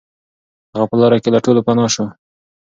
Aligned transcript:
هغه 0.73 0.85
په 0.91 0.95
لاره 1.01 1.17
کې 1.23 1.29
له 1.35 1.39
ټولو 1.45 1.65
پناه 1.67 1.89
شو. 1.93 2.05